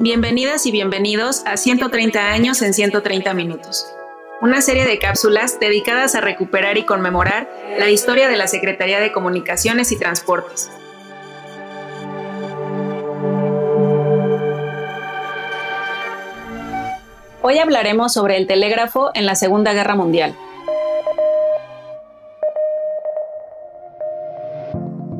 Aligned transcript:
Bienvenidas 0.00 0.66
y 0.66 0.72
bienvenidos 0.72 1.44
a 1.46 1.56
130 1.56 2.32
años 2.32 2.62
en 2.62 2.74
130 2.74 3.32
minutos, 3.32 3.86
una 4.42 4.60
serie 4.60 4.84
de 4.86 4.98
cápsulas 4.98 5.60
dedicadas 5.60 6.16
a 6.16 6.20
recuperar 6.20 6.76
y 6.78 6.84
conmemorar 6.84 7.48
la 7.78 7.88
historia 7.88 8.28
de 8.28 8.36
la 8.36 8.48
Secretaría 8.48 8.98
de 8.98 9.12
Comunicaciones 9.12 9.92
y 9.92 9.96
Transportes. 9.96 10.68
Hoy 17.42 17.58
hablaremos 17.58 18.12
sobre 18.12 18.36
el 18.36 18.48
telégrafo 18.48 19.12
en 19.14 19.26
la 19.26 19.36
Segunda 19.36 19.74
Guerra 19.74 19.94
Mundial. 19.94 20.34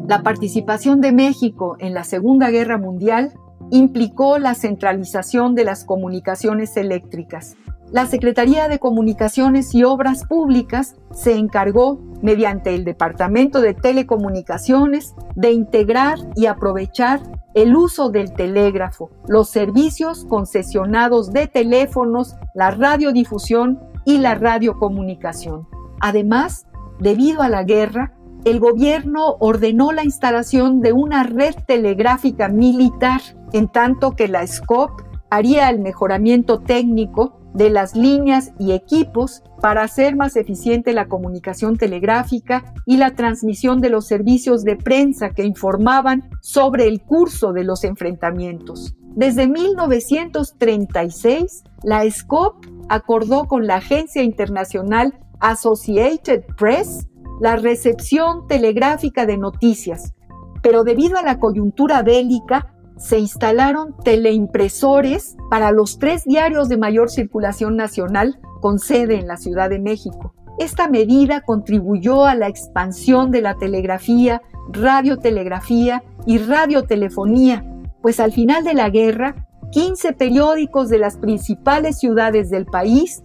La 0.08 0.22
participación 0.24 1.00
de 1.00 1.12
México 1.12 1.76
en 1.78 1.94
la 1.94 2.02
Segunda 2.02 2.50
Guerra 2.50 2.76
Mundial 2.76 3.34
implicó 3.70 4.38
la 4.38 4.54
centralización 4.54 5.54
de 5.54 5.64
las 5.64 5.84
comunicaciones 5.84 6.76
eléctricas. 6.76 7.56
La 7.92 8.06
Secretaría 8.06 8.68
de 8.68 8.78
Comunicaciones 8.78 9.74
y 9.74 9.84
Obras 9.84 10.24
Públicas 10.26 10.96
se 11.12 11.36
encargó, 11.36 12.00
mediante 12.22 12.74
el 12.74 12.84
Departamento 12.84 13.60
de 13.60 13.74
Telecomunicaciones, 13.74 15.14
de 15.36 15.52
integrar 15.52 16.18
y 16.34 16.46
aprovechar 16.46 17.20
el 17.54 17.76
uso 17.76 18.10
del 18.10 18.32
telégrafo, 18.32 19.10
los 19.28 19.48
servicios 19.48 20.24
concesionados 20.24 21.32
de 21.32 21.46
teléfonos, 21.46 22.34
la 22.54 22.72
radiodifusión 22.72 23.80
y 24.04 24.18
la 24.18 24.34
radiocomunicación. 24.34 25.68
Además, 26.00 26.66
debido 26.98 27.42
a 27.42 27.48
la 27.48 27.62
guerra, 27.62 28.14
el 28.44 28.60
gobierno 28.60 29.36
ordenó 29.40 29.90
la 29.92 30.04
instalación 30.04 30.80
de 30.80 30.92
una 30.92 31.24
red 31.24 31.56
telegráfica 31.66 32.48
militar, 32.48 33.20
en 33.52 33.66
tanto 33.68 34.12
que 34.12 34.28
la 34.28 34.46
SCOP 34.46 35.02
haría 35.30 35.68
el 35.70 35.80
mejoramiento 35.80 36.60
técnico 36.60 37.40
de 37.54 37.70
las 37.70 37.96
líneas 37.96 38.52
y 38.58 38.72
equipos 38.72 39.42
para 39.62 39.82
hacer 39.82 40.14
más 40.16 40.36
eficiente 40.36 40.92
la 40.92 41.08
comunicación 41.08 41.78
telegráfica 41.78 42.74
y 42.84 42.98
la 42.98 43.14
transmisión 43.14 43.80
de 43.80 43.88
los 43.88 44.06
servicios 44.06 44.64
de 44.64 44.76
prensa 44.76 45.30
que 45.30 45.44
informaban 45.44 46.28
sobre 46.42 46.86
el 46.86 47.00
curso 47.00 47.52
de 47.52 47.64
los 47.64 47.84
enfrentamientos. 47.84 48.94
Desde 49.16 49.48
1936, 49.48 51.64
la 51.82 52.04
SCOP 52.10 52.66
acordó 52.88 53.46
con 53.46 53.66
la 53.66 53.76
agencia 53.76 54.22
internacional 54.22 55.18
Associated 55.40 56.44
Press 56.58 57.06
la 57.40 57.56
recepción 57.56 58.46
telegráfica 58.46 59.26
de 59.26 59.38
noticias, 59.38 60.14
pero 60.62 60.84
debido 60.84 61.18
a 61.18 61.22
la 61.22 61.38
coyuntura 61.38 62.02
bélica, 62.02 62.74
se 62.96 63.18
instalaron 63.18 63.94
teleimpresores 64.04 65.36
para 65.50 65.72
los 65.72 65.98
tres 65.98 66.24
diarios 66.24 66.68
de 66.68 66.76
mayor 66.76 67.10
circulación 67.10 67.76
nacional 67.76 68.38
con 68.60 68.78
sede 68.78 69.18
en 69.18 69.26
la 69.26 69.36
Ciudad 69.36 69.68
de 69.68 69.80
México. 69.80 70.32
Esta 70.58 70.88
medida 70.88 71.40
contribuyó 71.40 72.24
a 72.24 72.36
la 72.36 72.46
expansión 72.46 73.32
de 73.32 73.42
la 73.42 73.56
telegrafía, 73.56 74.42
radiotelegrafía 74.68 76.04
y 76.26 76.38
radiotelefonía, 76.38 77.64
pues 78.00 78.20
al 78.20 78.32
final 78.32 78.62
de 78.62 78.74
la 78.74 78.88
guerra, 78.88 79.48
15 79.72 80.12
periódicos 80.12 80.88
de 80.88 80.98
las 80.98 81.16
principales 81.16 81.98
ciudades 81.98 82.48
del 82.50 82.66
país 82.66 83.24